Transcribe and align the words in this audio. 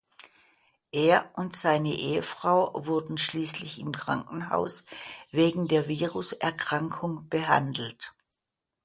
Er 0.93 1.29
und 1.35 1.55
seine 1.55 1.93
Ehefrau 1.93 2.71
wurden 2.73 3.19
schließlich 3.19 3.77
im 3.79 3.91
Krankenhaus 3.91 4.85
wegen 5.29 5.67
der 5.67 5.87
Viruserkrankung 5.87 7.29
behandelt. 7.29 8.11